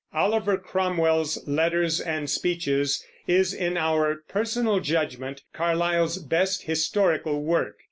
Oliver 0.15 0.57
Cromwell's 0.57 1.47
Letters 1.47 1.99
and 2.01 2.27
Speeches 2.27 3.05
is, 3.27 3.53
in 3.53 3.77
our 3.77 4.23
personal 4.27 4.79
judgment, 4.79 5.43
Carlyle's 5.53 6.17
best 6.17 6.63
historical 6.63 7.43
work. 7.43 7.75